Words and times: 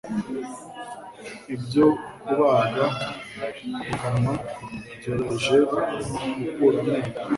ibyo 1.53 1.85
kubaga 2.23 2.85
mu 3.67 3.79
kanwa 3.99 4.33
byoroheje 4.97 5.57
gukura 6.37 6.77
amenyo 6.83 7.11